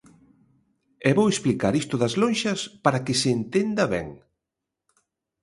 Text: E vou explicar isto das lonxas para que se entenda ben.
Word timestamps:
E 1.07 1.09
vou 1.17 1.27
explicar 1.29 1.73
isto 1.81 1.95
das 2.01 2.13
lonxas 2.21 2.59
para 2.83 3.03
que 3.05 3.13
se 3.21 3.29
entenda 3.37 3.83
ben. 3.93 4.07